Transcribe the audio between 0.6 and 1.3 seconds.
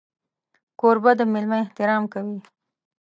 کوربه د